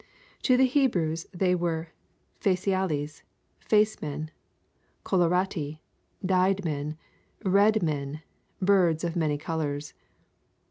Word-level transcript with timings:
To 0.41 0.57
the 0.57 0.65
Hebrews, 0.65 1.27
they 1.31 1.53
were 1.53 1.89
faciales, 2.39 3.21
face 3.59 4.01
men; 4.01 4.31
colorati, 5.05 5.77
dyed 6.25 6.65
men, 6.65 6.97
red 7.45 7.83
men, 7.83 8.23
birds 8.59 9.03
of 9.03 9.15
many 9.15 9.37
colours. 9.37 9.93